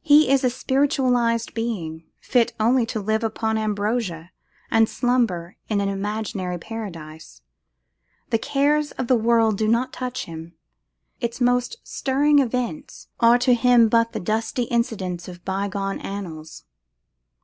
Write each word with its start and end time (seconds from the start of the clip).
He 0.00 0.28
is 0.28 0.42
a 0.42 0.50
spiritualised 0.50 1.54
being, 1.54 2.02
fit 2.20 2.52
only 2.58 2.84
to 2.86 2.98
live 2.98 3.22
upon 3.22 3.56
ambrosia, 3.56 4.32
and 4.72 4.88
slumber 4.88 5.56
in 5.68 5.80
an 5.80 5.88
imaginary 5.88 6.58
paradise. 6.58 7.42
The 8.30 8.38
cares 8.40 8.90
of 8.98 9.06
the 9.06 9.14
world 9.14 9.56
do 9.56 9.68
not 9.68 9.92
touch 9.92 10.24
him; 10.24 10.54
its 11.20 11.40
most 11.40 11.76
stirring 11.84 12.40
events 12.40 13.06
are 13.20 13.38
to 13.38 13.54
him 13.54 13.88
but 13.88 14.10
the 14.12 14.18
dusty 14.18 14.64
incidents 14.64 15.28
of 15.28 15.44
bygone 15.44 16.00
annals. 16.00 16.64